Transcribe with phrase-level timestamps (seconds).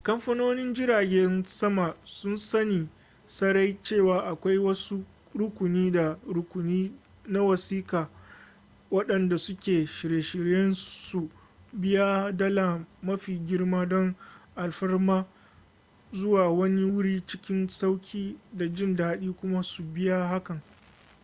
[0.03, 2.89] kamfanonin jiragen sama sun sani
[3.27, 5.03] sarai cewa akwai wasu
[5.35, 6.91] rukuni na rukuni
[7.27, 8.09] na wasiƙa
[8.91, 11.29] waɗanda suke shirye su
[11.73, 14.15] biya dala mafi girma don
[14.55, 15.25] alfarmar
[16.13, 20.61] zuwa wani wuri cikin sauri da jin daɗi kuma su biya hakan